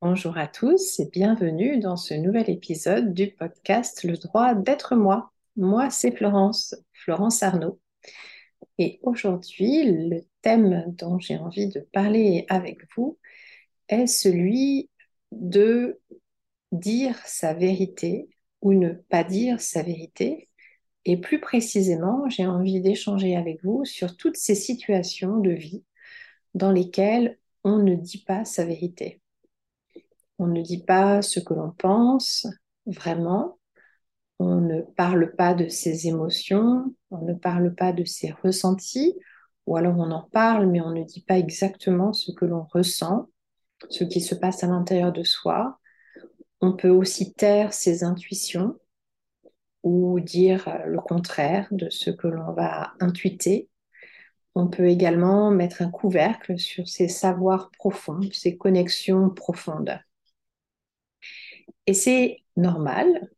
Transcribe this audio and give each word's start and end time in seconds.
Bonjour 0.00 0.36
à 0.36 0.48
tous 0.48 0.98
et 0.98 1.08
bienvenue 1.12 1.78
dans 1.78 1.96
ce 1.96 2.14
nouvel 2.14 2.50
épisode 2.50 3.14
du 3.14 3.30
podcast 3.30 4.02
Le 4.02 4.16
droit 4.16 4.54
d'être 4.54 4.96
moi. 4.96 5.32
Moi, 5.56 5.90
c'est 5.90 6.10
Florence, 6.10 6.74
Florence 6.92 7.42
Arnaud. 7.42 7.80
Et 8.78 8.98
aujourd'hui, 9.02 9.84
le 9.84 10.22
thème 10.40 10.92
dont 10.98 11.18
j'ai 11.18 11.36
envie 11.36 11.68
de 11.68 11.80
parler 11.92 12.44
avec 12.48 12.78
vous 12.96 13.18
est 13.88 14.08
celui 14.08 14.90
de 15.30 16.00
dire 16.72 17.16
sa 17.24 17.54
vérité 17.54 18.28
ou 18.60 18.72
ne 18.74 18.90
pas 18.90 19.22
dire 19.22 19.60
sa 19.60 19.82
vérité. 19.82 20.48
Et 21.04 21.16
plus 21.16 21.40
précisément, 21.40 22.28
j'ai 22.28 22.46
envie 22.46 22.80
d'échanger 22.80 23.36
avec 23.36 23.62
vous 23.62 23.84
sur 23.84 24.16
toutes 24.16 24.36
ces 24.36 24.56
situations 24.56 25.38
de 25.38 25.52
vie 25.52 25.84
dans 26.54 26.72
lesquelles 26.72 27.38
on 27.64 27.78
ne 27.78 27.94
dit 27.94 28.22
pas 28.24 28.44
sa 28.44 28.64
vérité. 28.64 29.20
On 30.38 30.46
ne 30.46 30.62
dit 30.62 30.82
pas 30.82 31.22
ce 31.22 31.40
que 31.40 31.54
l'on 31.54 31.70
pense 31.70 32.46
vraiment. 32.86 33.58
On 34.38 34.60
ne 34.60 34.82
parle 34.82 35.34
pas 35.36 35.54
de 35.54 35.68
ses 35.68 36.08
émotions. 36.08 36.94
On 37.10 37.24
ne 37.24 37.34
parle 37.34 37.74
pas 37.74 37.92
de 37.92 38.04
ses 38.04 38.32
ressentis. 38.32 39.16
Ou 39.66 39.76
alors 39.76 39.96
on 39.98 40.10
en 40.10 40.22
parle, 40.22 40.66
mais 40.66 40.80
on 40.80 40.90
ne 40.90 41.04
dit 41.04 41.22
pas 41.22 41.38
exactement 41.38 42.12
ce 42.12 42.32
que 42.32 42.44
l'on 42.44 42.64
ressent, 42.64 43.28
ce 43.88 44.02
qui 44.02 44.20
se 44.20 44.34
passe 44.34 44.64
à 44.64 44.66
l'intérieur 44.66 45.12
de 45.12 45.22
soi. 45.22 45.78
On 46.60 46.72
peut 46.72 46.90
aussi 46.90 47.32
taire 47.34 47.72
ses 47.72 48.02
intuitions 48.02 48.76
ou 49.82 50.20
dire 50.20 50.78
le 50.86 50.98
contraire 50.98 51.68
de 51.70 51.90
ce 51.90 52.10
que 52.10 52.28
l'on 52.28 52.52
va 52.52 52.92
intuiter. 53.00 53.68
On 54.54 54.68
peut 54.68 54.88
également 54.88 55.50
mettre 55.50 55.82
un 55.82 55.90
couvercle 55.90 56.58
sur 56.58 56.88
ces 56.88 57.08
savoirs 57.08 57.70
profonds, 57.78 58.20
ces 58.32 58.56
connexions 58.56 59.30
profondes. 59.30 59.98
Et 61.86 61.94
c'est 61.94 62.38
normal. 62.56 63.30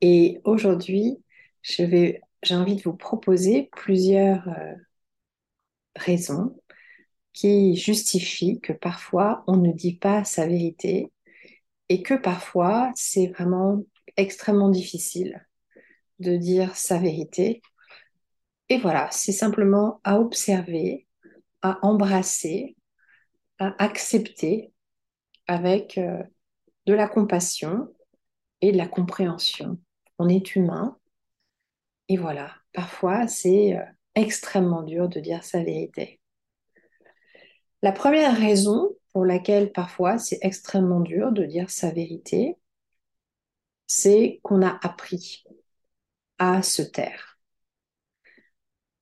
Et 0.00 0.40
aujourd'hui, 0.44 1.18
j'ai 1.62 2.20
envie 2.52 2.76
de 2.76 2.82
vous 2.82 2.96
proposer 2.96 3.68
plusieurs 3.72 4.48
euh, 4.48 4.74
raisons 5.96 6.56
qui 7.32 7.76
justifient 7.76 8.60
que 8.60 8.72
parfois 8.72 9.44
on 9.46 9.56
ne 9.56 9.72
dit 9.72 9.96
pas 9.96 10.24
sa 10.24 10.46
vérité 10.46 11.12
et 11.88 12.02
que 12.02 12.14
parfois 12.14 12.92
c'est 12.94 13.28
vraiment 13.28 13.82
extrêmement 14.16 14.70
difficile 14.70 15.46
de 16.18 16.36
dire 16.36 16.76
sa 16.76 16.98
vérité 16.98 17.60
et 18.68 18.78
voilà, 18.78 19.08
c'est 19.12 19.32
simplement 19.32 20.00
à 20.04 20.18
observer, 20.20 21.06
à 21.62 21.78
embrasser, 21.86 22.76
à 23.58 23.74
accepter 23.82 24.72
avec 25.46 25.98
euh, 25.98 26.22
de 26.86 26.94
la 26.94 27.08
compassion 27.08 27.88
et 28.60 28.72
de 28.72 28.76
la 28.76 28.88
compréhension. 28.88 29.78
On 30.18 30.28
est 30.28 30.56
humain 30.56 30.98
et 32.08 32.16
voilà, 32.16 32.54
parfois 32.72 33.28
c'est 33.28 33.76
euh, 33.76 33.84
extrêmement 34.14 34.82
dur 34.82 35.08
de 35.08 35.20
dire 35.20 35.44
sa 35.44 35.62
vérité. 35.62 36.20
La 37.82 37.92
première 37.92 38.36
raison 38.36 38.96
pour 39.12 39.24
laquelle 39.24 39.70
parfois 39.72 40.18
c'est 40.18 40.38
extrêmement 40.42 41.00
dur 41.00 41.32
de 41.32 41.44
dire 41.44 41.70
sa 41.70 41.90
vérité, 41.90 42.56
c'est 43.86 44.40
qu'on 44.42 44.62
a 44.62 44.78
appris 44.82 45.44
à 46.38 46.62
se 46.62 46.82
taire. 46.82 47.35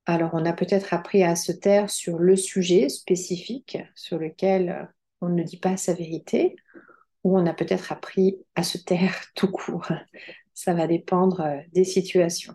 Alors, 0.06 0.30
on 0.34 0.44
a 0.44 0.52
peut-être 0.52 0.92
appris 0.92 1.22
à 1.22 1.34
se 1.34 1.52
taire 1.52 1.88
sur 1.90 2.18
le 2.18 2.36
sujet 2.36 2.88
spécifique 2.88 3.78
sur 3.94 4.18
lequel 4.18 4.90
on 5.20 5.30
ne 5.30 5.42
dit 5.42 5.56
pas 5.56 5.76
sa 5.76 5.94
vérité, 5.94 6.56
ou 7.24 7.38
on 7.38 7.46
a 7.46 7.54
peut-être 7.54 7.90
appris 7.90 8.38
à 8.54 8.62
se 8.62 8.78
taire 8.78 9.14
tout 9.34 9.50
court. 9.50 9.90
Ça 10.52 10.74
va 10.74 10.86
dépendre 10.86 11.40
euh, 11.40 11.58
des 11.72 11.84
situations. 11.84 12.54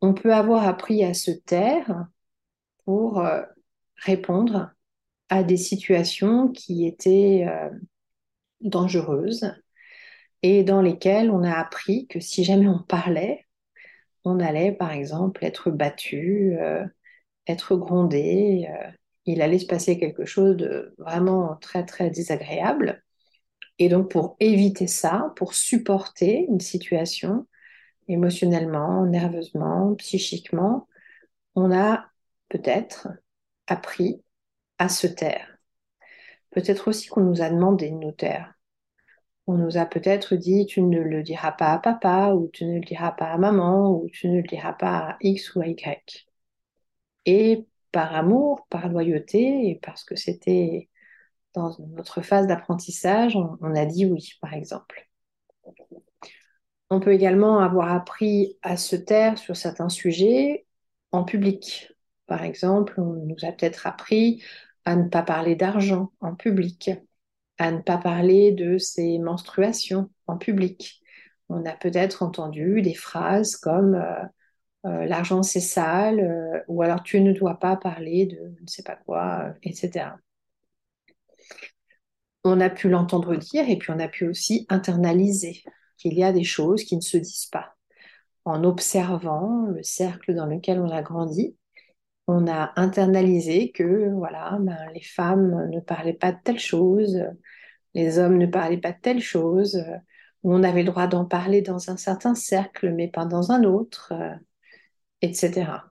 On 0.00 0.14
peut 0.14 0.32
avoir 0.32 0.68
appris 0.68 1.02
à 1.02 1.14
se 1.14 1.30
taire 1.30 2.06
pour 2.84 3.20
euh, 3.20 3.42
répondre 3.96 4.70
à 5.28 5.42
des 5.42 5.56
situations 5.56 6.48
qui 6.48 6.86
étaient 6.86 7.46
euh, 7.48 7.70
dangereuses 8.60 9.52
et 10.42 10.62
dans 10.62 10.82
lesquelles 10.82 11.30
on 11.30 11.42
a 11.42 11.54
appris 11.54 12.06
que 12.08 12.20
si 12.20 12.44
jamais 12.44 12.68
on 12.68 12.82
parlait, 12.82 13.46
on 14.24 14.40
allait 14.40 14.72
par 14.72 14.92
exemple 14.92 15.44
être 15.44 15.70
battu, 15.70 16.56
euh, 16.58 16.84
être 17.46 17.76
grondé, 17.76 18.68
euh, 18.70 18.90
il 19.26 19.42
allait 19.42 19.58
se 19.58 19.66
passer 19.66 19.98
quelque 19.98 20.24
chose 20.24 20.56
de 20.56 20.94
vraiment 20.98 21.56
très 21.56 21.84
très 21.84 22.10
désagréable. 22.10 23.02
Et 23.78 23.88
donc 23.88 24.10
pour 24.10 24.36
éviter 24.40 24.86
ça, 24.86 25.32
pour 25.36 25.54
supporter 25.54 26.46
une 26.48 26.60
situation 26.60 27.46
émotionnellement, 28.08 29.06
nerveusement, 29.06 29.94
psychiquement, 29.96 30.88
on 31.54 31.72
a 31.72 32.06
peut-être 32.48 33.08
appris 33.66 34.22
à 34.78 34.88
se 34.88 35.06
taire. 35.06 35.58
Peut-être 36.50 36.88
aussi 36.88 37.08
qu'on 37.08 37.22
nous 37.22 37.42
a 37.42 37.50
demandé 37.50 37.90
de 37.90 37.96
nous 37.96 38.12
taire. 38.12 38.54
On 39.46 39.54
nous 39.54 39.76
a 39.76 39.86
peut-être 39.86 40.36
dit 40.36 40.66
tu 40.66 40.82
ne 40.82 41.00
le 41.00 41.22
diras 41.22 41.52
pas 41.52 41.72
à 41.72 41.78
papa, 41.78 42.32
ou 42.34 42.48
tu 42.52 42.64
ne 42.64 42.74
le 42.74 42.80
diras 42.80 43.12
pas 43.12 43.32
à 43.32 43.38
maman, 43.38 43.90
ou 43.90 44.08
tu 44.10 44.28
ne 44.28 44.36
le 44.36 44.42
diras 44.46 44.72
pas 44.72 45.10
à 45.10 45.16
X 45.20 45.54
ou 45.54 45.60
à 45.60 45.66
Y. 45.66 46.26
Et 47.26 47.66
par 47.92 48.14
amour, 48.14 48.66
par 48.70 48.88
loyauté, 48.88 49.68
et 49.70 49.80
parce 49.82 50.04
que 50.04 50.16
c'était 50.16 50.88
dans 51.54 51.76
notre 51.90 52.22
phase 52.22 52.46
d'apprentissage, 52.46 53.36
on, 53.36 53.74
a 53.74 53.86
dit 53.86 54.06
oui, 54.06 54.32
par 54.40 54.54
exemple. 54.54 55.08
On 56.90 57.00
peut 57.00 57.12
également 57.12 57.60
avoir 57.60 57.92
appris 57.92 58.58
à 58.62 58.76
se 58.76 58.96
taire 58.96 59.38
sur 59.38 59.56
certains 59.56 59.88
sujets 59.88 60.66
en 61.10 61.24
public. 61.24 61.92
Par 62.26 62.42
exemple, 62.44 63.00
on 63.00 63.14
nous 63.26 63.36
a 63.42 63.52
peut-être 63.52 63.86
appris 63.86 64.42
à 64.84 64.96
ne 64.96 65.08
pas 65.08 65.22
parler 65.22 65.56
d'argent 65.56 66.12
en 66.20 66.34
public, 66.34 66.90
à 67.62 67.70
ne 67.70 67.80
pas 67.80 67.98
parler 67.98 68.52
de 68.52 68.78
ses 68.78 69.18
menstruations 69.18 70.10
en 70.26 70.36
public. 70.36 71.00
On 71.48 71.64
a 71.64 71.72
peut-être 71.72 72.22
entendu 72.22 72.82
des 72.82 72.94
phrases 72.94 73.56
comme 73.56 73.94
euh, 73.94 74.22
euh, 74.86 75.06
l'argent 75.06 75.42
c'est 75.42 75.60
sale 75.60 76.20
euh, 76.20 76.60
ou 76.68 76.82
alors 76.82 77.02
tu 77.02 77.20
ne 77.20 77.32
dois 77.32 77.58
pas 77.58 77.76
parler 77.76 78.26
de 78.26 78.54
je 78.56 78.62
ne 78.62 78.66
sais 78.66 78.82
pas 78.82 78.96
quoi, 78.96 79.54
etc. 79.62 80.16
On 82.44 82.60
a 82.60 82.70
pu 82.70 82.88
l'entendre 82.88 83.36
dire 83.36 83.68
et 83.68 83.76
puis 83.78 83.92
on 83.92 84.00
a 84.00 84.08
pu 84.08 84.26
aussi 84.26 84.66
internaliser 84.68 85.62
qu'il 85.98 86.14
y 86.14 86.24
a 86.24 86.32
des 86.32 86.44
choses 86.44 86.82
qui 86.84 86.96
ne 86.96 87.00
se 87.00 87.16
disent 87.16 87.46
pas. 87.46 87.76
En 88.44 88.64
observant 88.64 89.66
le 89.66 89.84
cercle 89.84 90.34
dans 90.34 90.46
lequel 90.46 90.80
on 90.80 90.90
a 90.90 91.02
grandi, 91.02 91.56
on 92.26 92.46
a 92.46 92.72
internalisé 92.76 93.72
que 93.72 94.10
voilà, 94.10 94.56
ben, 94.60 94.78
les 94.94 95.02
femmes 95.02 95.68
ne 95.70 95.80
parlaient 95.80 96.12
pas 96.12 96.32
de 96.32 96.38
telle 96.44 96.58
chose, 96.58 97.24
les 97.94 98.18
hommes 98.18 98.38
ne 98.38 98.46
parlaient 98.46 98.78
pas 98.78 98.92
de 98.92 99.00
telle 99.00 99.20
chose, 99.20 99.82
on 100.44 100.62
avait 100.62 100.82
le 100.82 100.90
droit 100.90 101.06
d'en 101.06 101.24
parler 101.24 101.62
dans 101.62 101.90
un 101.90 101.96
certain 101.96 102.34
cercle, 102.34 102.92
mais 102.92 103.08
pas 103.08 103.24
dans 103.24 103.52
un 103.52 103.64
autre, 103.64 104.12
euh, 104.12 104.34
etc. 105.22 105.90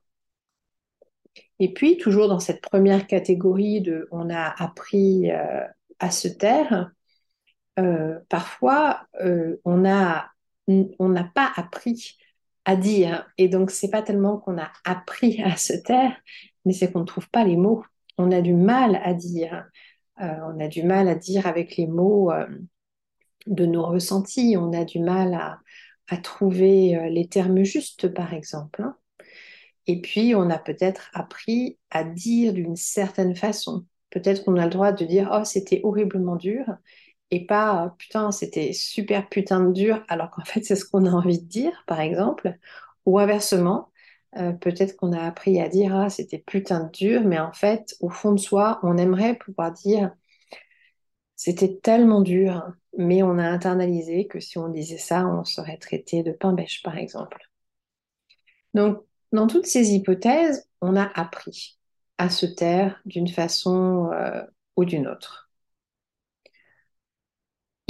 Et 1.60 1.74
puis, 1.74 1.98
toujours 1.98 2.28
dans 2.28 2.40
cette 2.40 2.62
première 2.62 3.08
catégorie 3.08 3.82
de 3.82 4.08
on 4.12 4.30
a 4.30 4.54
appris 4.62 5.32
euh, 5.32 5.64
à 6.00 6.12
se 6.12 6.28
taire, 6.28 6.92
euh, 7.80 8.20
parfois 8.30 9.08
on 9.64 9.78
n'a 9.78 10.32
pas 11.36 11.52
appris 11.56 12.18
à 12.66 12.76
dire. 12.76 13.28
Et 13.38 13.48
donc, 13.48 13.72
c'est 13.72 13.90
pas 13.90 14.02
tellement 14.02 14.38
qu'on 14.38 14.58
a 14.58 14.72
appris 14.86 15.42
à 15.44 15.56
se 15.58 15.74
taire, 15.74 16.16
mais 16.66 16.74
c'est 16.74 16.92
qu'on 16.92 17.02
ne 17.02 17.06
trouve 17.06 17.30
pas 17.30 17.44
les 17.44 17.58
mots. 17.58 17.84
On 18.18 18.32
a 18.32 18.42
du 18.42 18.54
mal 18.54 19.00
à 19.04 19.14
dire. 19.14 19.66
Euh, 20.22 20.36
on 20.54 20.60
a 20.60 20.68
du 20.68 20.84
mal 20.84 21.08
à 21.08 21.16
dire 21.16 21.48
avec 21.48 21.78
les 21.78 21.88
mots 21.88 22.32
euh, 22.32 22.48
de 23.48 23.66
nos 23.66 23.86
ressentis. 23.86 24.56
On 24.58 24.74
a 24.74 24.86
du 24.86 25.00
mal 25.00 25.34
à, 25.34 25.58
trouver 26.18 26.98
euh, 26.98 27.08
les 27.08 27.30
termes 27.30 27.64
justes, 27.64 28.10
par 28.10 28.34
exemple. 28.34 28.82
Hein. 28.82 28.98
Et 29.88 30.02
puis, 30.02 30.36
on 30.36 30.50
a 30.50 30.60
peut-être 30.60 31.10
appris 31.14 31.80
à 31.90 32.04
dire 32.04 32.54
d'une 32.54 32.76
certaine 32.76 33.36
façon. 33.36 33.86
Peut-être 34.10 34.44
qu'on 34.44 34.58
a 34.58 34.66
le 34.66 34.70
droit 34.70 34.92
de 34.92 35.06
dire, 35.06 35.32
oh, 35.34 35.46
c'était 35.46 35.80
horriblement 35.84 36.36
dur 36.36 36.66
et 37.32 37.46
pas 37.46 37.96
putain, 37.98 38.32
c'était 38.32 38.74
super 38.74 39.30
putain 39.30 39.62
de 39.62 39.74
dur, 39.74 40.04
alors 40.10 40.30
qu'en 40.32 40.44
fait, 40.46 40.64
c'est 40.66 40.76
ce 40.76 40.86
qu'on 40.86 41.06
a 41.06 41.12
envie 41.12 41.40
de 41.42 41.48
dire, 41.48 41.84
par 41.88 42.00
exemple. 42.02 42.58
Ou 43.06 43.20
inversement, 43.20 43.92
euh, 44.38 44.54
peut-être 44.54 44.96
qu'on 44.98 45.14
a 45.14 45.24
appris 45.24 45.60
à 45.62 45.70
dire 45.70 45.96
ah, 45.96 46.10
c'était 46.10 46.40
putain 46.40 46.86
de 46.86 46.92
dur, 46.92 47.22
mais 47.24 47.40
en 47.40 47.54
fait, 47.54 47.96
au 48.02 48.10
fond 48.10 48.34
de 48.34 48.40
soi, 48.40 48.80
on 48.84 48.98
aimerait 48.98 49.36
pouvoir 49.38 49.72
dire 49.72 50.12
c'était 51.36 51.80
tellement 51.82 52.22
dur, 52.22 52.72
mais 52.98 53.24
on 53.24 53.38
a 53.40 53.44
internalisé 53.50 54.28
que 54.28 54.40
si 54.40 54.58
on 54.60 54.70
disait 54.70 54.98
ça, 55.00 55.28
on 55.28 55.44
serait 55.44 55.78
traité 55.78 56.24
de 56.24 56.32
pain 56.32 56.54
bêche, 56.54 56.84
par 56.84 56.98
exemple. 56.98 57.50
Donc, 58.74 59.04
dans 59.32 59.48
toutes 59.48 59.66
ces 59.66 59.94
hypothèses, 59.94 60.70
on 60.82 60.96
a 60.96 61.06
appris 61.20 61.80
à 62.18 62.30
se 62.30 62.46
taire 62.46 63.02
d'une 63.06 63.28
façon 63.28 64.12
euh, 64.14 64.44
ou 64.78 64.86
d'une 64.86 65.08
autre. 65.08 65.51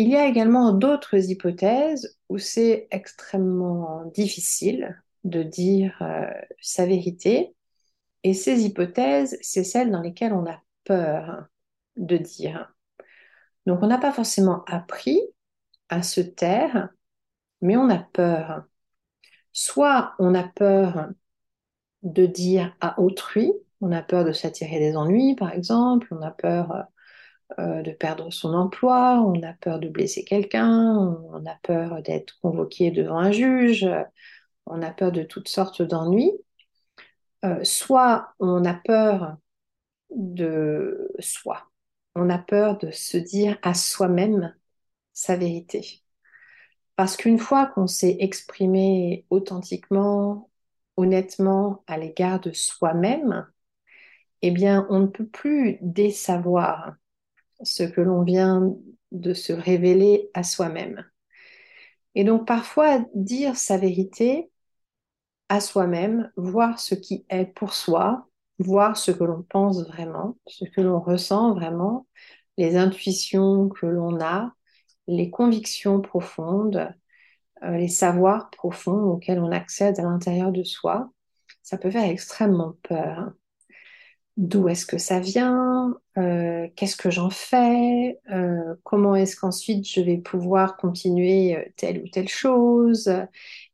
Il 0.02 0.10
y 0.10 0.16
a 0.16 0.26
également 0.26 0.74
d'autres 0.74 1.30
hypothèses 1.30 2.18
où 2.28 2.40
c'est 2.40 2.88
extrêmement 2.90 4.04
difficile 4.06 5.00
de 5.26 5.44
dire 5.44 5.96
euh, 6.02 6.26
sa 6.60 6.88
vérité. 6.88 7.56
Et 8.24 8.34
ces 8.34 8.64
hypothèses, 8.66 9.38
c'est 9.44 9.64
celles 9.64 9.92
dans 9.92 10.02
lesquelles 10.02 10.34
on 10.34 10.50
a 10.50 10.60
peur 10.86 11.46
de 11.98 12.18
dire. 12.18 12.74
Donc 13.68 13.84
on 13.84 13.88
n'a 13.88 14.00
pas 14.00 14.12
forcément 14.12 14.64
appris 14.66 15.22
à 15.90 16.02
se 16.02 16.22
taire, 16.22 16.90
mais 17.62 17.78
on 17.78 17.88
a 17.92 18.00
peur. 18.00 18.64
Soit 19.54 20.16
on 20.18 20.34
a 20.34 20.48
peur 20.48 21.10
de 22.02 22.26
dire 22.26 22.76
à 22.82 23.00
autrui, 23.00 23.54
on 23.82 23.92
a 23.92 24.02
peur 24.02 24.26
de 24.26 24.32
s'attirer 24.32 24.80
des 24.80 24.98
ennuis, 24.98 25.36
par 25.36 25.52
exemple, 25.52 26.08
on 26.10 26.24
a 26.24 26.32
peur 26.32 26.88
euh, 27.60 27.82
de 27.82 27.92
perdre 27.92 28.32
son 28.32 28.54
emploi, 28.54 29.22
on 29.22 29.42
a 29.44 29.54
peur 29.54 29.80
de 29.80 29.90
blesser 29.90 30.24
quelqu'un, 30.24 30.96
on 31.32 31.46
a 31.46 31.56
peur 31.64 32.02
d'être 32.02 32.40
convoqué 32.42 32.92
devant 32.92 33.18
un 33.18 33.32
juge, 33.32 33.88
on 34.66 34.82
a 34.82 34.92
peur 34.92 35.12
de 35.12 35.24
toutes 35.24 35.50
sortes 35.50 35.82
d'ennuis. 35.82 36.32
Euh, 37.44 37.64
soit 37.64 38.34
on 38.40 38.66
a 38.66 38.74
peur 38.74 39.38
de 40.12 41.12
soi, 41.20 41.70
on 42.16 42.30
a 42.30 42.38
peur 42.38 42.78
de 42.78 42.92
se 42.92 43.18
dire 43.18 43.58
à 43.64 43.74
soi-même 43.74 44.56
sa 45.14 45.36
vérité. 45.38 46.04
Parce 46.96 47.18
qu'une 47.18 47.40
fois 47.40 47.68
qu'on 47.68 47.88
s'est 47.88 48.18
exprimé 48.20 49.26
authentiquement, 49.30 50.50
honnêtement 50.98 51.84
à 51.88 51.98
l'égard 51.98 52.40
de 52.40 52.52
soi-même, 52.52 53.48
eh 54.42 54.52
bien, 54.52 54.88
on 54.90 55.00
ne 55.00 55.08
peut 55.08 55.26
plus 55.26 55.78
désavoir 55.82 56.96
ce 57.64 57.84
que 57.84 58.02
l'on 58.02 58.24
vient 58.24 58.74
de 59.12 59.34
se 59.34 59.54
révéler 59.54 60.30
à 60.34 60.44
soi-même. 60.44 61.06
Et 62.16 62.24
donc, 62.24 62.46
parfois, 62.46 63.06
dire 63.16 63.56
sa 63.56 63.78
vérité 63.78 64.50
à 65.50 65.60
soi-même, 65.60 66.32
voir 66.38 66.80
ce 66.80 66.96
qui 66.96 67.26
est 67.30 67.46
pour 67.46 67.74
soi, 67.74 68.28
voir 68.60 68.98
ce 68.98 69.12
que 69.12 69.24
l'on 69.24 69.44
pense 69.44 69.86
vraiment, 69.88 70.38
ce 70.48 70.66
que 70.66 70.82
l'on 70.82 71.00
ressent 71.00 71.54
vraiment, 71.54 72.08
les 72.58 72.78
intuitions 72.78 73.70
que 73.70 73.86
l'on 73.86 74.22
a, 74.22 74.54
les 75.08 75.30
convictions 75.30 76.02
profondes, 76.02 76.94
euh, 77.64 77.78
les 77.78 77.88
savoirs 77.88 78.50
profonds 78.50 79.04
auxquels 79.04 79.40
on 79.40 79.52
accède 79.52 80.00
à 80.00 80.04
l'intérieur 80.04 80.52
de 80.52 80.64
soi, 80.64 81.12
ça 81.64 81.78
peut 81.78 81.92
faire 81.92 82.10
extrêmement 82.10 82.76
peur. 82.84 83.32
D'où 84.42 84.68
est-ce 84.70 84.88
que 84.88 84.98
ça 84.98 85.20
vient 85.20 85.96
euh, 86.18 86.68
Qu'est-ce 86.76 86.96
que 86.96 87.12
j'en 87.12 87.30
fais 87.30 88.20
euh, 88.32 88.74
Comment 88.84 89.14
est-ce 89.14 89.36
qu'ensuite 89.36 89.88
je 89.88 90.02
vais 90.02 90.18
pouvoir 90.18 90.78
continuer 90.78 91.72
telle 91.78 92.02
ou 92.02 92.08
telle 92.08 92.28
chose 92.28 93.14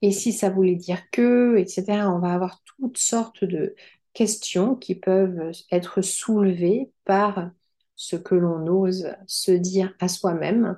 Et 0.01 0.11
si 0.11 0.33
ça 0.33 0.49
voulait 0.49 0.75
dire 0.75 1.09
que, 1.09 1.55
etc. 1.57 2.09
On 2.13 2.19
va 2.19 2.33
avoir 2.33 2.61
toutes 2.65 2.97
sortes 2.97 3.45
de 3.45 3.75
questions 4.13 4.75
qui 4.75 4.95
peuvent 4.95 5.53
être 5.71 6.01
soulevées 6.01 6.91
par 7.05 7.49
ce 7.95 8.17
que 8.17 8.35
l'on 8.35 8.67
ose 8.67 9.07
se 9.25 9.51
dire 9.53 9.95
à 10.01 10.09
soi-même 10.09 10.77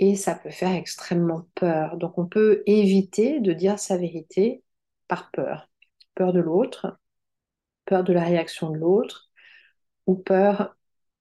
et 0.00 0.16
ça 0.16 0.34
peut 0.34 0.50
faire 0.50 0.74
extrêmement 0.74 1.46
peur. 1.54 1.96
Donc 1.96 2.18
on 2.18 2.26
peut 2.26 2.64
éviter 2.66 3.38
de 3.38 3.52
dire 3.52 3.78
sa 3.78 3.96
vérité 3.96 4.64
par 5.06 5.30
peur. 5.30 5.70
Peur 6.16 6.32
de 6.32 6.40
l'autre, 6.40 6.98
peur 7.92 8.04
de 8.04 8.14
la 8.14 8.24
réaction 8.24 8.70
de 8.70 8.78
l'autre 8.78 9.30
ou 10.06 10.14
peur 10.14 10.76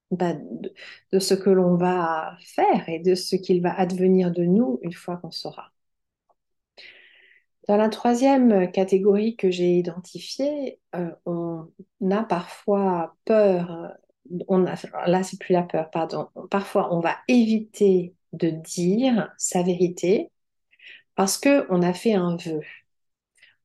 bah, 0.10 0.34
de, 1.12 1.20
ce 1.20 1.34
que 1.34 1.50
l'on 1.50 1.76
va 1.76 2.38
faire 2.56 2.88
et 2.88 3.00
de 3.00 3.14
ce 3.14 3.36
qu'il 3.36 3.62
va 3.62 3.74
advenir 3.78 4.32
de 4.32 4.44
nous 4.44 4.80
une 4.82 4.94
fois 4.94 5.18
qu'on 5.18 5.32
saura. 5.32 5.72
Dans 7.68 7.76
la 7.76 7.90
troisième 7.90 8.72
catégorie 8.72 9.36
que 9.36 9.52
j'ai 9.52 9.78
identifiée, 9.78 10.80
euh, 10.96 11.12
on 11.26 11.68
a 12.10 12.24
parfois 12.24 13.18
peur, 13.26 13.94
on 14.48 14.66
a, 14.66 14.76
là 15.08 15.24
c'est 15.24 15.40
plus 15.40 15.54
la 15.54 15.64
peur, 15.64 15.90
pardon, 15.92 16.30
parfois 16.50 16.94
on 16.96 17.02
va 17.02 17.18
éviter 17.28 18.16
de 18.32 18.50
dire 18.50 19.34
sa 19.38 19.62
vérité 19.62 20.32
parce 21.16 21.38
qu'on 21.38 21.82
a 21.82 21.94
fait 21.94 22.14
un 22.14 22.38
vœu. 22.38 22.62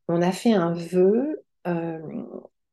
On 0.09 0.23
a 0.23 0.33
fait 0.33 0.53
un 0.53 0.73
vœu 0.73 1.45
euh, 1.67 2.01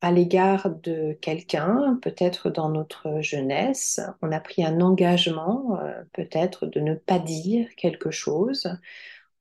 à 0.04 0.12
l'égard 0.12 0.70
de 0.70 1.14
quelqu'un, 1.22 1.98
peut-être 2.02 2.50
dans 2.50 2.68
notre 2.68 3.22
jeunesse. 3.22 4.02
On 4.22 4.34
a 4.34 4.42
pris 4.42 4.62
un 4.66 4.82
engagement, 4.82 5.80
euh, 5.80 6.04
peut-être 6.12 6.66
de 6.66 6.82
ne 6.82 6.94
pas 6.94 7.20
dire 7.20 7.70
quelque 7.78 8.12
chose. 8.12 8.68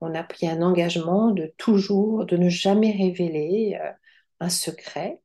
On 0.01 0.15
a 0.15 0.23
pris 0.23 0.47
un 0.49 0.63
engagement 0.63 1.33
de 1.33 1.53
toujours, 1.59 2.27
de 2.27 2.37
ne 2.37 2.49
jamais 2.49 2.93
révéler 2.93 3.77
euh, 3.83 3.91
un 4.39 4.49
secret. 4.51 5.21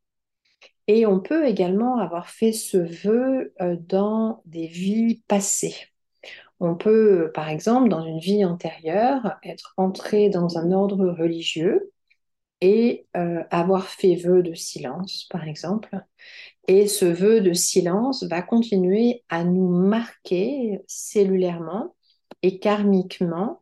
Et 0.87 1.05
on 1.05 1.19
peut 1.19 1.45
également 1.45 1.99
avoir 1.99 2.29
fait 2.29 2.51
ce 2.51 2.77
vœu 2.77 3.53
dans 3.87 4.41
des 4.45 4.65
vies 4.65 5.21
passées. 5.27 5.75
On 6.59 6.73
peut, 6.75 7.31
par 7.35 7.49
exemple, 7.49 7.89
dans 7.89 8.03
une 8.03 8.19
vie 8.19 8.43
antérieure, 8.43 9.37
être 9.43 9.75
entré 9.77 10.29
dans 10.29 10.57
un 10.57 10.71
ordre 10.71 11.09
religieux 11.09 11.91
et 12.61 13.05
euh, 13.15 13.43
avoir 13.51 13.87
fait 13.87 14.15
vœu 14.15 14.41
de 14.41 14.53
silence, 14.53 15.27
par 15.29 15.47
exemple. 15.47 15.99
Et 16.67 16.87
ce 16.87 17.05
vœu 17.05 17.41
de 17.41 17.53
silence 17.53 18.23
va 18.23 18.41
continuer 18.41 19.23
à 19.29 19.43
nous 19.43 19.69
marquer 19.69 20.81
cellulairement 20.87 21.95
et 22.41 22.59
karmiquement. 22.59 23.59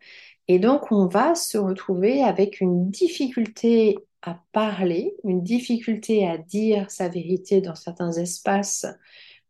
Et 0.48 0.60
donc, 0.60 0.92
on 0.92 1.08
va 1.08 1.36
se 1.36 1.58
retrouver 1.58 2.24
avec 2.24 2.62
une 2.62 2.90
difficulté 2.90 3.98
à 4.22 4.40
parler, 4.54 5.16
une 5.24 5.44
difficulté 5.44 6.28
à 6.28 6.38
dire 6.38 6.90
sa 6.90 7.10
vérité 7.10 7.62
dans 7.62 7.76
certains 7.76 8.12
espaces 8.14 8.86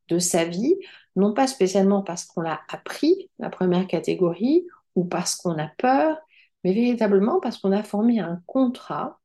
de 0.09 0.19
sa 0.19 0.45
vie, 0.45 0.75
non 1.15 1.33
pas 1.33 1.47
spécialement 1.47 2.01
parce 2.01 2.25
qu'on 2.25 2.41
l'a 2.41 2.61
appris, 2.69 3.29
la 3.39 3.49
première 3.49 3.87
catégorie, 3.87 4.67
ou 4.95 5.05
parce 5.05 5.35
qu'on 5.35 5.57
a 5.57 5.69
peur, 5.77 6.17
mais 6.63 6.73
véritablement 6.73 7.39
parce 7.39 7.57
qu'on 7.57 7.71
a 7.71 7.83
formé 7.83 8.19
un 8.19 8.41
contrat 8.47 9.19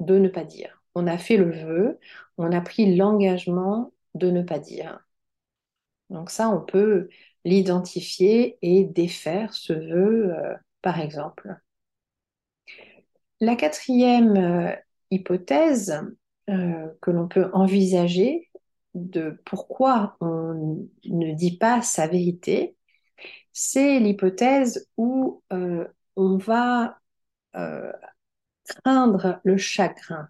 de 0.00 0.18
ne 0.18 0.28
pas 0.28 0.44
dire. 0.44 0.82
On 0.94 1.06
a 1.06 1.18
fait 1.18 1.36
le 1.36 1.50
vœu, 1.50 1.98
on 2.38 2.52
a 2.52 2.60
pris 2.60 2.94
l'engagement 2.96 3.92
de 4.14 4.30
ne 4.30 4.42
pas 4.42 4.58
dire. 4.58 5.00
Donc 6.10 6.30
ça, 6.30 6.50
on 6.50 6.60
peut 6.60 7.08
l'identifier 7.44 8.58
et 8.62 8.84
défaire 8.84 9.54
ce 9.54 9.72
vœu, 9.72 10.34
euh, 10.36 10.54
par 10.82 11.00
exemple. 11.00 11.56
La 13.40 13.56
quatrième 13.56 14.36
euh, 14.36 14.76
hypothèse 15.10 16.00
euh, 16.50 16.88
que 17.00 17.10
l'on 17.10 17.28
peut 17.28 17.50
envisager, 17.52 18.50
de 18.94 19.40
pourquoi 19.46 20.16
on 20.20 20.86
ne 21.04 21.32
dit 21.32 21.56
pas 21.56 21.80
sa 21.80 22.06
vérité, 22.06 22.76
c'est 23.52 23.98
l'hypothèse 23.98 24.86
où 24.98 25.42
on 25.50 26.36
va 26.36 26.98
craindre 28.84 29.40
le 29.44 29.56
chagrin. 29.56 30.28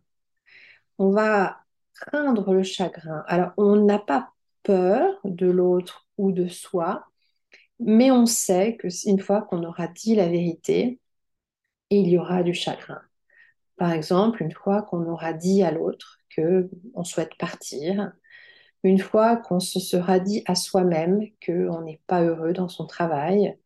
On 0.98 1.10
va 1.10 1.60
craindre 1.94 2.52
le 2.52 2.62
chagrin. 2.62 3.24
Alors, 3.26 3.52
on 3.56 3.76
n'a 3.76 3.98
pas 3.98 4.32
peur 4.62 5.20
de 5.24 5.46
l'autre 5.46 6.06
ou 6.18 6.32
de 6.32 6.48
soi, 6.48 7.06
mais 7.80 8.10
on 8.10 8.26
sait 8.26 8.76
que 8.76 8.88
une 9.06 9.20
fois 9.20 9.42
qu'on 9.42 9.64
aura 9.64 9.88
dit 9.88 10.14
la 10.14 10.28
vérité, 10.28 11.00
il 11.90 12.08
y 12.08 12.18
aura 12.18 12.42
du 12.42 12.54
chagrin. 12.54 13.00
Par 13.76 13.92
exemple, 13.92 14.42
une 14.42 14.52
fois 14.52 14.82
qu'on 14.82 15.06
aura 15.06 15.32
dit 15.32 15.62
à 15.62 15.70
l'autre 15.70 16.18
que 16.30 16.70
on 16.94 17.04
souhaite 17.04 17.36
partir, 17.38 18.12
une 18.84 18.98
fois 18.98 19.36
qu'on 19.36 19.60
se 19.60 19.80
sera 19.80 20.18
dit 20.20 20.42
à 20.46 20.54
soi-même 20.54 21.20
qu'on 21.44 21.82
n'est 21.82 22.00
pas 22.06 22.22
heureux 22.22 22.52
dans 22.52 22.68
son 22.68 22.86
travail, 22.86 23.56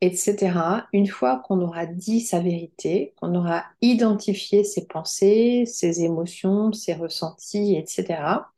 etc., 0.00 0.86
une 0.92 1.06
fois 1.06 1.42
qu'on 1.44 1.60
aura 1.60 1.86
dit 1.86 2.20
sa 2.20 2.40
vérité, 2.40 3.14
qu'on 3.16 3.34
aura 3.34 3.64
identifié 3.80 4.64
ses 4.64 4.86
pensées, 4.86 5.64
ses 5.66 6.02
émotions, 6.04 6.72
ses 6.72 6.94
ressentis, 6.94 7.76
etc., 7.76 8.52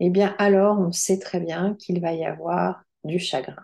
eh 0.00 0.10
bien 0.10 0.34
alors 0.38 0.78
on 0.80 0.92
sait 0.92 1.18
très 1.18 1.40
bien 1.40 1.74
qu'il 1.78 2.00
va 2.00 2.12
y 2.12 2.24
avoir 2.24 2.82
du 3.04 3.18
chagrin. 3.18 3.56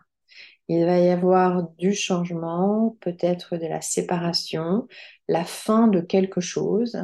Il 0.68 0.84
va 0.87 0.99
y 0.99 1.11
avoir 1.11 1.68
du 1.78 1.94
changement, 1.94 2.96
peut-être 3.00 3.56
de 3.56 3.66
la 3.66 3.82
séparation, 3.82 4.88
la 5.28 5.44
fin 5.44 5.88
de 5.88 6.00
quelque 6.00 6.40
chose. 6.40 6.99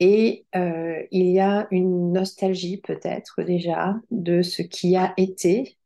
Et 0.00 0.46
euh, 0.56 1.02
il 1.10 1.30
y 1.30 1.40
a 1.40 1.68
une 1.70 2.12
nostalgie 2.12 2.78
peut-être 2.78 3.42
déjà 3.42 3.96
de 4.10 4.42
ce 4.42 4.62
qui 4.62 4.96
a 4.96 5.14
été 5.16 5.78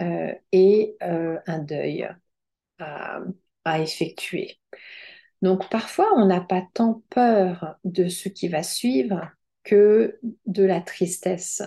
euh, 0.00 0.34
et 0.52 0.96
euh, 1.02 1.38
un 1.46 1.58
deuil 1.60 2.08
à, 2.78 3.20
effectuer. 3.80 4.58
Donc 5.42 5.68
parfois, 5.68 6.08
on 6.16 6.24
n'a 6.24 6.40
pas 6.40 6.66
tant 6.72 7.02
peur 7.10 7.76
de 7.84 8.08
ce 8.08 8.30
qui 8.30 8.48
va 8.48 8.62
suivre 8.62 9.30
que 9.62 10.18
de 10.46 10.64
la 10.64 10.80
tristesse 10.80 11.62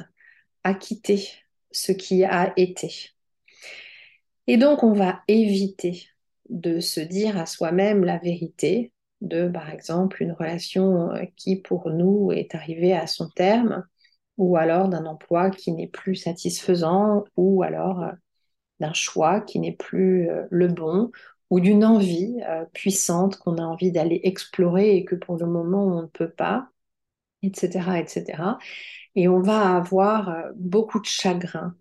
à 0.64 0.74
quitter 0.74 1.30
ce 1.72 1.92
qui 1.92 2.24
a 2.24 2.54
été. 2.58 3.12
Et 4.48 4.58
donc, 4.58 4.84
on 4.84 4.94
va 4.94 5.22
éviter 5.28 6.08
de 6.50 6.80
se 6.80 7.00
dire 7.00 7.38
à 7.38 7.46
soi-même 7.46 8.04
la 8.04 8.18
vérité 8.18 8.92
de, 9.22 9.48
par 9.48 9.70
exemple, 9.70 10.22
une 10.24 10.32
relation 10.32 11.12
euh, 11.12 11.26
qui, 11.38 11.56
pour 11.56 11.90
nous, 11.90 12.32
est 12.32 12.56
arrivée 12.56 12.94
à 12.94 13.08
son 13.08 13.30
terme, 13.30 13.86
ou 14.38 14.58
alors 14.58 14.90
d'un 14.90 15.06
emploi 15.06 15.52
qui 15.52 15.72
n'est 15.72 15.88
plus 15.88 16.16
satisfaisant, 16.16 17.24
ou 17.38 17.64
alors 17.64 18.02
euh, 18.02 18.12
d'un 18.82 18.94
choix 18.94 19.42
qui 19.42 19.60
n'est 19.60 19.72
plus 19.72 20.30
euh, 20.30 20.46
le 20.52 20.68
bon, 20.68 21.12
ou 21.50 21.60
d'une 21.60 21.84
envie 21.86 22.38
puissante 22.74 23.38
qu'on 23.38 23.58
a 23.58 23.64
envie 23.64 23.92
d'aller 23.92 24.22
explorer 24.24 24.96
et 24.96 25.06
que 25.06 25.16
pour 25.16 25.38
le 25.38 25.46
moment 25.46 25.86
on 25.86 26.04
ne 26.04 26.08
peut 26.08 26.30
pas, 26.30 26.70
etc., 27.44 28.00
etc. 28.00 28.44
Et 29.16 29.28
on 29.28 29.42
va 29.42 29.76
avoir 29.76 30.46
beaucoup 30.56 31.02
de 31.02 31.06
chagrin 31.06 31.76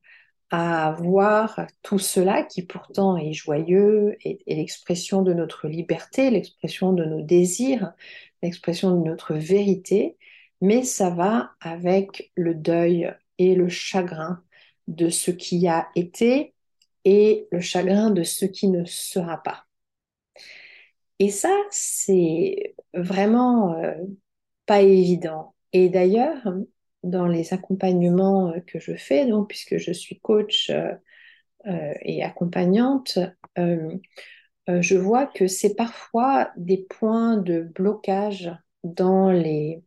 à 0.50 0.96
voir 0.98 1.66
tout 1.82 1.98
cela 1.98 2.42
qui 2.42 2.62
pourtant 2.62 3.16
est 3.16 3.32
joyeux 3.32 4.16
et, 4.24 4.42
l'expression 4.46 5.22
de 5.22 5.32
notre 5.32 5.68
liberté, 5.68 6.30
l'expression 6.30 6.92
de 6.92 7.04
nos 7.04 7.22
désirs, 7.22 7.92
l'expression 8.42 8.96
de 8.96 9.08
notre 9.08 9.34
vérité, 9.34 10.16
mais 10.60 10.82
ça 10.82 11.10
va 11.10 11.52
avec 11.60 12.32
le 12.34 12.54
deuil 12.54 13.12
et 13.38 13.54
le 13.54 13.68
chagrin 13.68 14.42
de 14.88 15.08
ce 15.08 15.30
qui 15.30 15.68
a 15.68 15.88
été 15.94 16.54
et 17.04 17.48
le 17.50 17.60
chagrin 17.60 18.10
de 18.10 18.22
ce 18.22 18.44
qui 18.44 18.68
ne 18.68 18.84
sera 18.84 19.42
pas. 19.42 19.64
Et 21.18 21.28
ça, 21.30 21.54
c'est 21.70 22.74
vraiment 22.94 23.74
euh, 23.74 23.94
pas 24.66 24.80
évident. 24.80 25.54
Et 25.72 25.90
d'ailleurs, 25.90 26.38
dans 27.02 27.26
les 27.26 27.52
accompagnements 27.52 28.52
euh, 28.52 28.60
que 28.60 28.80
je 28.80 28.94
fais, 28.96 29.26
donc, 29.26 29.48
puisque 29.48 29.76
je 29.76 29.92
suis 29.92 30.18
coach 30.20 30.70
euh, 30.70 30.94
et 32.02 32.24
accompagnante, 32.24 33.18
je 33.56 34.96
vois 34.96 35.26
que 35.26 35.46
c'est 35.46 35.74
parfois 35.74 36.52
des 36.56 36.78
points 36.78 37.36
de 37.36 37.60
blocage 37.62 38.50
dans 38.82 39.30
les 39.30 39.82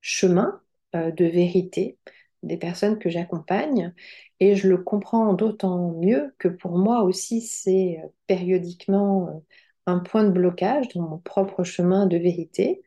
chemins 0.00 0.60
de 0.94 1.24
vérité 1.24 1.96
des 2.42 2.56
personnes 2.56 2.98
que 2.98 3.10
j'accompagne. 3.10 3.94
Et 4.40 4.56
je 4.56 4.68
le 4.68 4.78
comprends 4.78 5.34
d'autant 5.34 5.92
mieux 5.92 6.34
que 6.38 6.48
pour 6.48 6.78
moi 6.78 7.02
aussi, 7.02 7.40
c'est 7.40 8.00
périodiquement 8.26 9.44
un 9.86 9.98
point 10.00 10.24
de 10.24 10.30
blocage 10.30 10.88
dans 10.94 11.02
mon 11.02 11.18
propre 11.18 11.64
chemin 11.64 12.06
de 12.06 12.16
vérité 12.16 12.82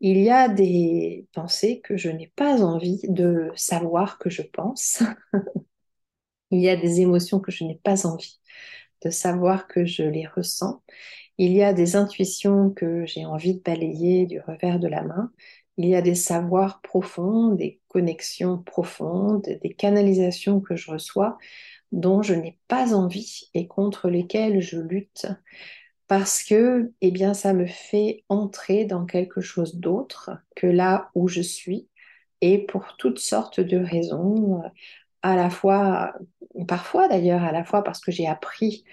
il 0.00 0.18
y 0.18 0.30
a 0.30 0.48
des 0.48 1.26
pensées 1.32 1.80
que 1.80 1.96
je 1.96 2.10
n'ai 2.10 2.28
pas 2.36 2.62
envie 2.62 3.00
de 3.08 3.50
savoir 3.56 4.18
que 4.18 4.30
je 4.30 4.42
pense. 4.42 5.02
il 6.50 6.60
y 6.60 6.68
a 6.68 6.76
des 6.76 7.00
émotions 7.00 7.40
que 7.40 7.50
je 7.52 7.64
n'ai 7.64 7.76
pas 7.76 8.06
envie 8.06 8.40
de 9.04 9.10
savoir 9.10 9.68
que 9.68 9.84
je 9.84 10.02
les 10.02 10.26
ressens. 10.26 10.82
Il 11.38 11.52
y 11.52 11.62
a 11.62 11.72
des 11.72 11.96
intuitions 11.96 12.70
que 12.70 13.06
j'ai 13.06 13.24
envie 13.26 13.54
de 13.54 13.62
balayer 13.62 14.26
du 14.26 14.40
revers 14.40 14.80
de 14.80 14.88
la 14.88 15.02
main. 15.02 15.32
Il 15.76 15.86
y 15.88 15.94
a 15.94 16.02
des 16.02 16.16
savoirs 16.16 16.80
profonds, 16.82 17.54
des 17.54 17.77
connexions 17.88 18.58
profondes, 18.58 19.46
des 19.62 19.74
canalisations 19.74 20.60
que 20.60 20.76
je 20.76 20.90
reçois 20.90 21.38
dont 21.90 22.22
je 22.22 22.34
n'ai 22.34 22.58
pas 22.68 22.94
envie 22.94 23.50
et 23.54 23.66
contre 23.66 24.10
lesquelles 24.10 24.60
je 24.60 24.78
lutte 24.78 25.26
parce 26.08 26.42
que 26.42 26.92
eh 27.02 27.10
bien, 27.10 27.34
ça 27.34 27.52
me 27.52 27.66
fait 27.66 28.24
entrer 28.30 28.86
dans 28.86 29.04
quelque 29.04 29.40
chose 29.42 29.76
d'autre 29.76 30.30
que 30.56 30.66
là 30.66 31.10
où 31.14 31.28
je 31.28 31.42
suis, 31.42 31.88
et 32.40 32.64
pour 32.66 32.96
toutes 32.96 33.18
sortes 33.18 33.60
de 33.60 33.78
raisons, 33.78 34.62
à 35.22 35.36
la 35.36 35.50
fois, 35.50 36.14
parfois 36.66 37.08
d'ailleurs, 37.08 37.44
à 37.44 37.52
la 37.52 37.64
fois 37.64 37.84
parce 37.84 38.00
que 38.00 38.10
j'ai 38.12 38.26
appris 38.26 38.84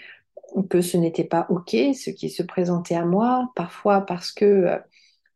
que 0.70 0.82
ce 0.82 0.98
n'était 0.98 1.24
pas 1.24 1.48
OK, 1.50 1.72
ce 1.72 2.10
qui 2.12 2.30
se 2.30 2.44
présentait 2.44 2.96
à 2.96 3.06
moi, 3.06 3.52
parfois 3.56 4.02
parce 4.06 4.32
que 4.32 4.46
euh, 4.46 4.80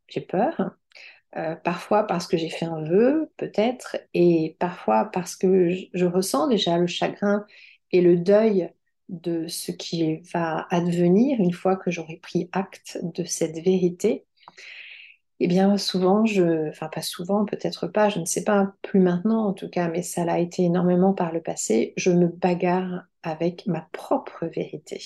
j'ai 0.07 0.21
peur, 0.21 0.71
euh, 1.37 1.55
parfois 1.55 2.05
parce 2.07 2.27
que 2.27 2.37
j'ai 2.37 2.49
fait 2.49 2.65
un 2.65 2.83
vœu, 2.83 3.31
peut-être, 3.37 3.97
et 4.13 4.55
parfois 4.59 5.05
parce 5.05 5.35
que 5.35 5.69
je 5.93 6.05
ressens 6.05 6.47
déjà 6.47 6.77
le 6.77 6.87
chagrin 6.87 7.45
et 7.91 8.01
le 8.01 8.17
deuil 8.17 8.71
de 9.09 9.47
ce 9.47 9.71
qui 9.71 10.17
va 10.33 10.67
advenir 10.71 11.39
une 11.39 11.53
fois 11.53 11.75
que 11.75 11.91
j'aurai 11.91 12.17
pris 12.17 12.49
acte 12.53 12.99
de 13.03 13.23
cette 13.23 13.57
vérité, 13.59 14.25
eh 15.39 15.47
bien 15.47 15.77
souvent, 15.77 16.25
je, 16.25 16.69
enfin 16.69 16.87
pas 16.89 17.01
souvent, 17.01 17.45
peut-être 17.45 17.87
pas, 17.87 18.09
je 18.09 18.19
ne 18.19 18.25
sais 18.25 18.43
pas, 18.43 18.73
plus 18.81 18.99
maintenant 18.99 19.47
en 19.47 19.53
tout 19.53 19.69
cas, 19.69 19.87
mais 19.89 20.03
ça 20.03 20.25
l'a 20.25 20.39
été 20.39 20.63
énormément 20.63 21.13
par 21.13 21.31
le 21.31 21.41
passé, 21.41 21.93
je 21.97 22.11
me 22.11 22.27
bagarre 22.27 23.05
avec 23.23 23.65
ma 23.67 23.81
propre 23.93 24.45
vérité. 24.47 24.99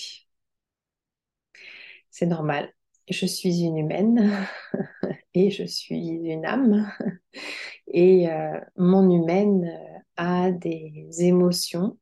C'est 2.10 2.26
normal. 2.26 2.72
Je 3.10 3.26
suis 3.26 3.62
une 3.62 3.76
humaine 3.78 4.46
et 5.34 5.50
je 5.50 5.64
suis 5.64 6.08
une 6.08 6.46
âme. 6.46 6.90
Et 7.86 8.30
euh, 8.30 8.58
mon 8.76 9.10
humaine 9.10 9.70
a 10.16 10.50
des 10.50 11.06
émotions 11.18 11.98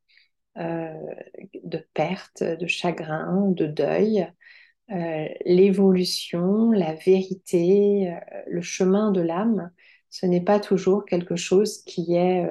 euh, 0.59 0.92
de 1.64 1.78
perte, 1.94 2.42
de 2.42 2.66
chagrin, 2.66 3.49
de 3.52 3.66
deuil, 3.66 4.30
euh, 4.90 5.26
l'évolution, 5.47 6.73
la 6.73 6.92
vérité, 6.92 8.12
euh, 8.12 8.42
le 8.49 8.61
chemin 8.61 9.12
de 9.12 9.23
l'âme, 9.23 9.71
ce 10.11 10.26
n'est 10.26 10.42
pas 10.42 10.61
toujours 10.61 11.06
quelque 11.06 11.37
chose 11.37 11.82
qui 11.85 12.16
est 12.16 12.47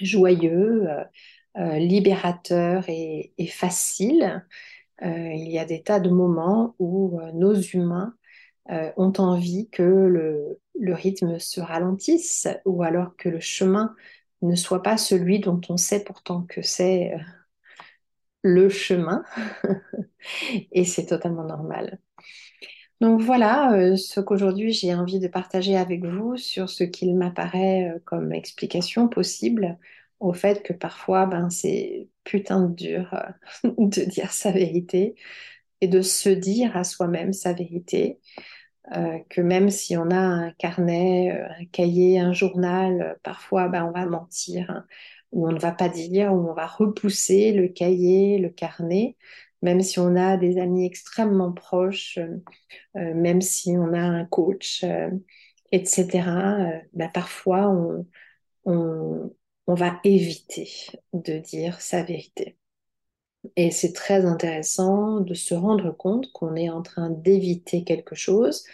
joyeux, 0.00 0.86
libérateur 1.56 2.84
et, 2.88 3.32
facile. 3.48 4.46
Il 5.02 5.50
y 5.50 5.58
a 5.58 5.64
des 5.64 5.82
tas 5.82 6.00
de 6.00 6.10
moments 6.10 6.74
où 6.78 7.20
nos 7.34 7.54
humains 7.54 8.14
ont 8.68 9.12
envie 9.18 9.68
que 9.70 9.82
le, 9.82 10.60
rythme 10.94 11.38
se 11.38 11.60
ralentisse 11.60 12.48
ou 12.64 12.82
alors 12.82 13.16
que 13.16 13.28
le 13.28 13.40
chemin 13.40 13.94
ne 14.42 14.56
soit 14.56 14.82
pas 14.82 14.96
celui 14.96 15.40
dont 15.40 15.60
on 15.68 15.76
sait 15.76 16.04
pourtant 16.04 16.42
que 16.42 16.62
c'est 16.62 17.14
euh, 17.14 17.18
le 18.42 18.68
chemin. 18.68 19.24
Et 20.72 20.84
c'est 20.84 21.06
totalement 21.06 21.44
normal. 21.44 21.98
Donc 23.00 23.20
voilà 23.20 23.72
euh, 23.72 23.96
ce 23.96 24.20
qu'aujourd'hui 24.20 24.72
j'ai 24.72 24.94
envie 24.94 25.18
de 25.18 25.28
partager 25.28 25.76
avec 25.76 26.04
vous 26.04 26.36
sur 26.36 26.68
ce 26.70 26.84
qu'il 26.84 27.16
m'apparaît 27.16 27.90
euh, 27.90 27.98
comme 28.04 28.32
explication 28.32 29.08
possible 29.08 29.78
au 30.20 30.32
fait 30.32 30.62
que 30.62 30.72
parfois 30.72 31.26
ben, 31.26 31.50
c'est 31.50 32.08
putain 32.24 32.68
de 32.68 32.74
dur 32.74 33.14
de 33.64 34.04
dire 34.04 34.32
sa 34.32 34.50
vérité 34.52 35.14
et 35.80 35.88
de 35.88 36.02
se 36.02 36.28
dire 36.28 36.76
à 36.76 36.84
soi-même 36.84 37.32
sa 37.32 37.52
vérité 37.52 38.20
euh, 38.96 39.18
que 39.30 39.40
même 39.40 39.70
si 39.70 39.96
on 39.96 40.10
a 40.10 40.16
un 40.18 40.50
carnet, 40.52 41.30
euh, 41.32 41.48
un 41.60 41.64
cahier, 41.66 42.18
un 42.18 42.32
journal, 42.32 43.00
euh, 43.02 43.14
parfois 43.22 43.68
ben, 43.68 43.84
on 43.84 43.92
va 43.92 44.06
mentir, 44.06 44.70
hein, 44.70 44.86
ou 45.30 45.48
on 45.48 45.52
ne 45.52 45.58
va 45.60 45.72
pas 45.72 45.88
dire, 45.88 46.32
ou 46.34 46.50
on 46.50 46.54
va 46.54 46.66
repousser 46.66 47.52
le 47.52 47.68
cahier, 47.68 48.38
le 48.38 48.50
carnet, 48.50 49.16
même 49.62 49.82
si 49.82 50.00
on 50.00 50.16
a 50.16 50.36
des 50.36 50.58
amis 50.58 50.84
extrêmement 50.84 51.52
proches, 51.52 52.18
même 52.94 53.40
si 53.40 53.70
on 53.78 53.92
a 53.94 54.00
un 54.00 54.24
coach, 54.26 54.84
etc. 55.72 56.82
Ben, 56.94 57.08
parfois 57.12 57.68
on, 57.70 58.06
on 58.66 59.32
va 59.66 60.00
éviter 60.04 60.70
de 61.12 61.38
dire 61.38 61.80
sa 61.80 62.02
vérité. 62.02 62.56
Et 63.56 63.70
c'est 63.70 63.92
très 63.92 64.24
intéressant 64.24 65.20
de 65.20 65.34
se 65.34 65.54
rendre 65.54 65.90
compte 65.90 66.32
qu'on 66.32 66.54
est 66.56 66.70
en 66.70 66.82
train 66.82 67.10
d'éviter 67.10 67.84
quelque 67.84 68.14
chose. 68.14 68.64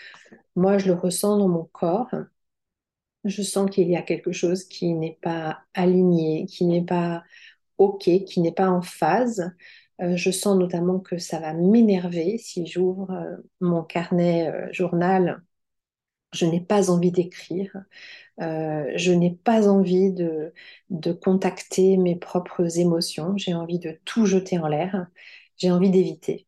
Moi, 0.56 0.78
je 0.78 0.88
le 0.88 0.94
ressens 0.94 1.38
dans 1.38 1.48
mon 1.48 1.64
corps. 1.64 2.10
Je 3.24 3.42
sens 3.42 3.70
qu'il 3.70 3.88
y 3.88 3.96
a 3.96 4.02
quelque 4.02 4.32
chose 4.32 4.64
qui 4.64 4.94
n'est 4.94 5.18
pas 5.22 5.60
aligné, 5.74 6.46
qui 6.46 6.64
n'est 6.66 6.84
pas 6.84 7.24
OK, 7.78 8.04
qui 8.04 8.40
n'est 8.40 8.52
pas 8.52 8.68
en 8.70 8.82
phase. 8.82 9.54
Euh, 10.00 10.16
je 10.16 10.30
sens 10.30 10.58
notamment 10.58 11.00
que 11.00 11.18
ça 11.18 11.40
va 11.40 11.54
m'énerver 11.54 12.38
si 12.38 12.66
j'ouvre 12.66 13.10
euh, 13.10 13.36
mon 13.60 13.82
carnet 13.82 14.48
euh, 14.48 14.72
journal. 14.72 15.42
Je 16.32 16.46
n'ai 16.46 16.60
pas 16.60 16.90
envie 16.90 17.10
d'écrire. 17.12 17.72
Euh, 18.40 18.92
je 18.96 19.12
n'ai 19.12 19.30
pas 19.34 19.68
envie 19.68 20.12
de, 20.12 20.52
contacter 21.22 21.96
mes 21.96 22.16
propres 22.16 22.78
émotions. 22.78 23.36
J'ai 23.36 23.54
envie 23.54 23.78
de 23.78 23.98
tout 24.04 24.26
jeter 24.26 24.58
en 24.58 24.68
l'air. 24.68 25.08
J'ai 25.56 25.70
envie 25.70 25.90
d'éviter. 25.90 26.46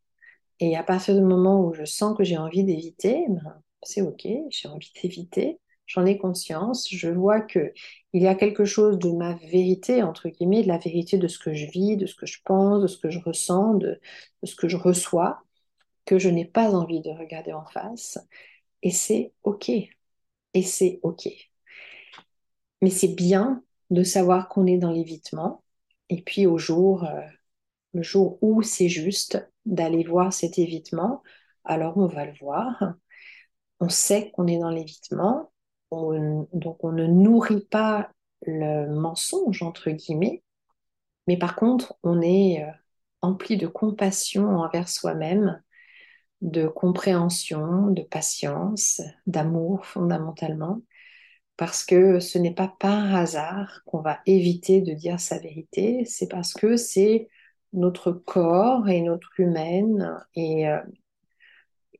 Et 0.61 0.77
à 0.77 0.83
partir 0.85 1.15
du 1.17 1.23
moment 1.23 1.65
où 1.65 1.75
je 1.75 1.85
sens 1.85 2.17
que 2.17 2.25
j'ai 2.25 2.39
envie 2.39 2.65
d'éviter, 2.65 3.25
ben, 3.29 3.63
c'est 3.83 4.03
OK, 4.03 4.27
j'ai 4.51 4.69
envie 4.69 4.93
d'éviter. 5.03 5.59
J'en 5.87 6.07
ai 6.07 6.19
conscience. 6.19 6.89
Je 6.91 7.09
vois 7.09 7.41
que 7.41 7.73
il 8.13 8.23
y 8.23 8.29
a 8.29 8.35
quelque 8.35 8.65
chose 8.65 8.99
de 8.99 9.11
ma 9.13 9.35
vérité, 9.35 10.03
entre 10.03 10.29
guillemets, 10.29 10.63
de 10.63 10.69
la 10.69 10.79
vérité 10.79 11.19
de 11.19 11.29
ce 11.29 11.39
que 11.39 11.55
je 11.55 11.67
vis, 11.67 11.97
de 11.97 12.07
ce 12.07 12.15
que 12.15 12.27
je 12.27 12.41
pense, 12.45 12.83
de 12.83 12.87
ce 12.87 12.99
que 12.99 13.11
je 13.11 13.19
ressens, 13.21 13.75
de 13.75 14.01
ce 14.45 14.55
que 14.55 14.69
je 14.69 14.77
reçois, 14.77 15.43
que 16.07 16.19
je 16.19 16.29
n'ai 16.29 16.45
pas 16.47 16.71
envie 16.75 17.01
de 17.03 17.11
regarder 17.11 17.53
en 17.53 17.67
face. 17.67 18.19
Et 18.83 18.91
c'est 18.91 19.33
OK. 19.45 19.71
Et 19.71 20.63
c'est 20.63 21.01
OK. 21.03 21.50
Mais 22.83 22.91
c'est 22.91 23.15
bien 23.15 23.63
de 23.91 24.03
savoir 24.03 24.49
qu'on 24.49 24.67
est 24.67 24.79
dans 24.79 24.93
l'évitement 24.93 25.63
Et 26.09 26.23
puis 26.23 26.47
au 26.47 26.59
jour, 26.59 27.05
euh, 27.05 27.21
le 27.95 28.03
jour 28.03 28.39
où 28.43 28.63
c'est 28.63 28.89
juste 28.89 29.49
d'aller 29.67 30.05
voir 30.05 30.33
cet 30.33 30.59
évitement, 30.59 31.23
alors 31.65 31.99
on 31.99 32.07
va 32.07 32.27
le 32.27 32.35
voir. 32.41 32.95
On 33.81 33.89
sait 33.89 34.31
qu'on 34.33 34.47
est 34.47 34.59
dans 34.59 34.71
l'évitement, 34.71 35.53
donc 35.93 36.85
on 36.85 36.93
ne 36.93 37.07
nourrit 37.07 37.67
pas 37.67 38.11
le 38.47 38.87
mensonge, 38.89 39.63
entre 39.63 39.91
guillemets, 39.91 40.43
mais 41.27 41.39
par 41.39 41.57
contre, 41.57 41.95
on 42.03 42.23
est 42.23 42.65
euh, 42.65 42.73
empli 43.23 43.57
de 43.57 43.67
compassion 43.67 44.49
envers 44.59 44.89
soi-même, 44.89 45.63
de 46.43 46.69
compréhension, 46.69 47.89
de 47.89 48.03
patience, 48.03 49.01
d'amour 49.27 49.87
fondamentalement, 49.87 50.83
parce 51.61 51.85
que 51.85 52.21
ce 52.21 52.39
n'est 52.39 52.55
pas 52.55 52.75
par 52.81 53.15
hasard 53.15 53.83
qu'on 53.85 54.01
va 54.01 54.21
éviter 54.25 54.81
de 54.81 54.95
dire 54.95 55.21
sa 55.21 55.39
vérité, 55.39 56.07
c'est 56.07 56.27
parce 56.27 56.55
que 56.55 56.79
c'est 56.79 57.29
notre 57.75 58.13
corps 58.13 58.89
et 58.89 59.03
notre 59.03 59.39
humaine 59.39 60.19
et, 60.35 60.67
euh, 60.71 60.81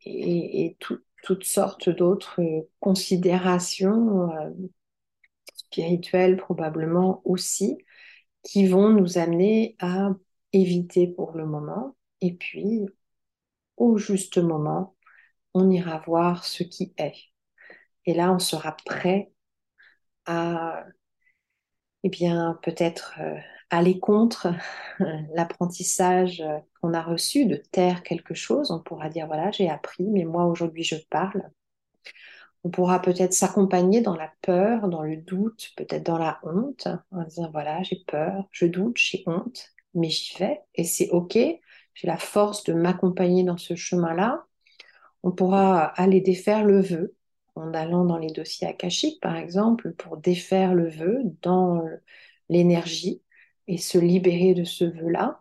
et, 0.07 0.79
toutes 1.23 1.45
sortes 1.45 1.91
d'autres 1.91 2.41
considérations 2.79 4.33
euh, 4.33 4.51
spirituelles 5.55 6.39
probablement 6.39 7.21
aussi, 7.27 7.77
qui 8.43 8.67
vont 8.67 8.89
nous 8.89 9.19
amener 9.19 9.77
à 9.79 10.09
éviter 10.55 11.07
pour 11.07 11.33
le 11.33 11.45
moment. 11.45 11.99
Et 12.23 12.33
puis, 12.33 12.87
au 13.77 13.99
juste 13.99 14.39
moment, 14.39 14.97
on 15.53 15.71
ira 15.71 16.03
voir 16.07 16.47
ce 16.47 16.63
qui 16.63 16.95
est. 16.97 17.13
Et 18.07 18.15
là, 18.15 18.33
on 18.33 18.39
sera 18.39 18.75
prêt 18.87 19.31
à, 20.27 20.85
eh 22.03 22.09
bien, 22.09 22.59
peut-être 22.63 23.15
euh, 23.21 23.37
aller 23.71 23.99
contre 24.01 24.49
l'apprentissage 25.35 26.43
qu'on 26.81 26.95
a 26.95 27.03
reçu 27.03 27.47
de 27.47 27.57
taire 27.57 28.03
quelque 28.03 28.35
chose. 28.35 28.71
On 28.71 28.81
pourra 28.81 29.09
dire, 29.09 29.27
voilà, 29.27 29.51
j'ai 29.51 29.69
appris, 29.69 30.05
mais 30.05 30.25
moi, 30.25 30.47
aujourd'hui, 30.47 30.85
je 30.85 30.97
parle. 31.11 31.51
On 32.65 32.71
pourra 32.71 33.01
peut-être 33.01 33.33
s'accompagner 33.33 34.03
dans 34.03 34.17
la 34.17 34.33
peur, 34.43 34.89
dans 34.89 35.03
le 35.03 35.17
doute, 35.17 35.71
peut-être 35.77 36.05
dans 36.05 36.19
la 36.19 36.41
honte, 36.43 36.89
en 37.11 37.23
disant, 37.25 37.51
voilà, 37.53 37.83
j'ai 37.83 38.03
peur, 38.07 38.47
je 38.51 38.67
doute, 38.67 38.99
j'ai 38.99 39.23
honte, 39.27 39.71
mais 39.95 40.11
j'y 40.11 40.37
vais 40.39 40.61
et 40.75 40.85
c'est 40.85 41.09
OK. 41.11 41.35
J'ai 41.95 42.07
la 42.07 42.19
force 42.19 42.65
de 42.65 42.73
m'accompagner 42.75 43.45
dans 43.45 43.57
ce 43.57 43.75
chemin-là. 43.75 44.45
On 45.23 45.33
pourra 45.33 45.85
aller 45.85 46.21
défaire 46.21 46.65
le 46.65 46.81
vœu 46.81 47.15
en 47.55 47.75
allant 47.75 48.05
dans 48.05 48.19
les 48.19 48.33
dossiers 48.33 48.67
akashiques, 48.69 49.21
par 49.21 49.37
exemple, 49.37 49.93
pour 49.93 50.17
défaire 50.17 50.75
le 50.75 50.89
vœu 50.89 51.23
dans 51.43 51.83
l'énergie 52.49 53.23
et 53.69 53.79
se 53.79 53.99
libérer 53.99 54.55
de 54.55 54.65
ce 54.65 54.85
vœu-là. 54.85 55.41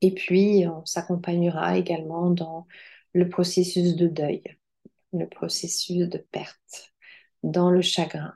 Et 0.00 0.12
puis, 0.14 0.66
on 0.66 0.84
s'accompagnera 0.84 1.78
également 1.78 2.30
dans 2.30 2.66
le 3.12 3.28
processus 3.28 3.96
de 3.96 4.08
deuil, 4.08 4.42
le 5.12 5.28
processus 5.28 6.08
de 6.08 6.18
perte, 6.18 6.92
dans 7.42 7.70
le 7.70 7.82
chagrin, 7.82 8.34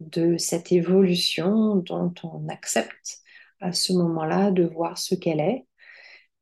de 0.00 0.36
cette 0.36 0.72
évolution 0.72 1.76
dont 1.76 2.14
on 2.24 2.48
accepte 2.48 3.22
à 3.60 3.72
ce 3.72 3.92
moment-là 3.92 4.50
de 4.50 4.64
voir 4.64 4.98
ce 4.98 5.14
qu'elle 5.14 5.40
est 5.40 5.66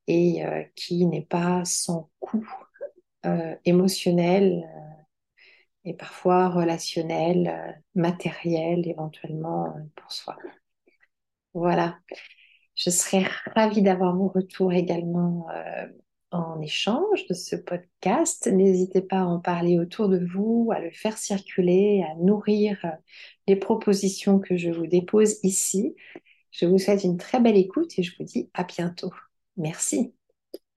et 0.07 0.45
euh, 0.45 0.65
qui 0.75 1.07
n'est 1.07 1.23
pas 1.23 1.65
sans 1.65 2.11
coût 2.19 2.49
euh, 3.27 3.55
émotionnel 3.65 4.67
euh, 4.67 4.90
et 5.85 5.95
parfois 5.95 6.49
relationnel, 6.49 7.83
matériel 7.95 8.87
éventuellement 8.87 9.75
pour 9.97 10.13
soi. 10.13 10.37
Voilà. 11.55 11.99
Je 12.77 12.91
serais 12.91 13.25
ravie 13.55 13.83
d'avoir 13.83 14.17
vos 14.17 14.29
retours 14.29 14.73
également 14.73 15.47
en 16.33 16.61
échange 16.61 17.27
de 17.27 17.35
ce 17.35 17.57
podcast. 17.57 18.47
N'hésitez 18.47 19.03
pas 19.03 19.21
à 19.21 19.25
en 19.25 19.41
parler 19.41 19.79
autour 19.79 20.09
de 20.09 20.25
vous, 20.25 20.71
à 20.73 20.81
le 20.81 20.91
faire 20.91 21.19
circuler, 21.19 22.05
à 22.11 22.15
nourrir 22.17 22.79
les 23.47 23.57
propositions 23.57 24.39
que 24.39 24.57
je 24.57 24.71
vous 24.71 24.87
dépose 24.87 25.41
ici. 25.43 25.97
Je 26.53 26.67
vous 26.67 26.79
souhaite 26.79 27.05
une 27.05 27.17
très 27.17 27.41
belle 27.41 27.57
écoute 27.57 27.99
et 27.99 28.03
je 28.03 28.17
vous 28.17 28.25
dis 28.25 28.51
à 28.55 28.65
bientôt. 28.65 29.13
Merci. 29.57 30.15